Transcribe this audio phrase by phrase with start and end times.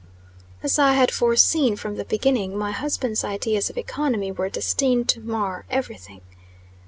[0.63, 5.21] As I had foreseen from the beginning, my husband's ideas of economy were destined to
[5.21, 6.21] mar everything.